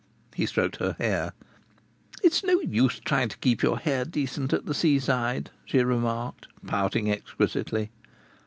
[0.33, 1.33] He stroked her hair.
[2.23, 7.11] "It's no use trying to keep your hair decent at the seaside," she remarked, pouting
[7.11, 7.91] exquisitely.